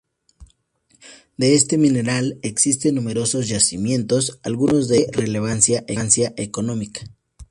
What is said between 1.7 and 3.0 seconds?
mineral existen